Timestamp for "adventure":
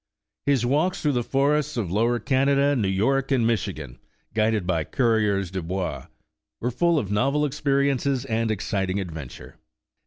8.99-9.57